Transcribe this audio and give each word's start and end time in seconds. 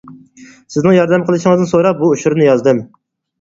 سىزنىڭ 0.75 0.95
ياردەم 0.95 1.25
قىلىشىڭىزنى 1.27 1.69
سوراپ 1.73 2.01
بۇ 2.01 2.11
ئۇچۇرنى 2.17 2.49
يازدىم. 2.49 2.83